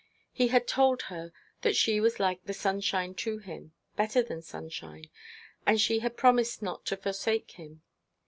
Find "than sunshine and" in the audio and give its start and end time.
4.23-5.79